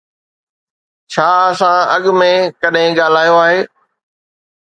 [1.11, 3.59] ڇا اسان اڳ ۾ ڪڏهن ڳالهايو آهي؟